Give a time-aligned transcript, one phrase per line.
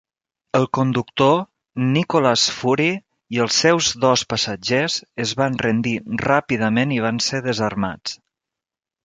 [0.59, 1.33] El conductor,
[1.97, 2.95] Nicolaas Fourie,
[3.37, 8.19] i els seus dos passatgers es van rendir ràpidament i van ser desarmats.